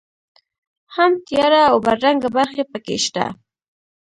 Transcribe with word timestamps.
هم 0.95 1.11
تیاره 1.27 1.61
او 1.71 1.77
بدرنګه 1.85 2.29
برخې 2.37 2.63
په 2.71 2.77
کې 2.85 2.95
شته. 3.05 3.25